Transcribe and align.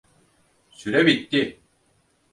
Süre 0.69 1.05
bitti. 1.05 1.59